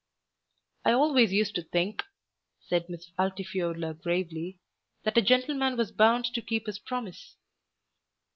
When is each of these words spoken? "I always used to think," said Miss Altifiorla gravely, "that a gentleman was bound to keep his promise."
"I 0.83 0.93
always 0.93 1.31
used 1.31 1.53
to 1.53 1.61
think," 1.61 2.03
said 2.59 2.89
Miss 2.89 3.11
Altifiorla 3.19 3.93
gravely, 4.01 4.57
"that 5.03 5.15
a 5.19 5.21
gentleman 5.21 5.77
was 5.77 5.91
bound 5.91 6.25
to 6.33 6.41
keep 6.41 6.65
his 6.65 6.79
promise." 6.79 7.35